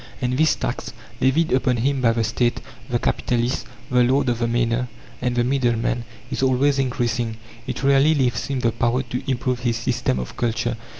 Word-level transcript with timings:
And 0.19 0.35
this 0.35 0.55
tax, 0.55 0.93
levied 1.21 1.53
upon 1.53 1.77
him 1.77 2.01
by 2.01 2.11
the 2.13 2.23
State, 2.23 2.59
the 2.89 2.97
capitalist, 2.97 3.67
the 3.91 4.01
lord 4.03 4.29
of 4.29 4.39
the 4.39 4.47
manor, 4.47 4.87
and 5.21 5.35
the 5.35 5.43
middleman, 5.43 6.05
is 6.31 6.41
always 6.41 6.79
increasing; 6.79 7.37
it 7.67 7.83
rarely 7.83 8.15
leaves 8.15 8.47
him 8.47 8.61
the 8.61 8.71
power 8.71 9.03
to 9.03 9.21
improve 9.29 9.59
his 9.59 9.77
system 9.77 10.17
of 10.17 10.35
culture. 10.37 10.75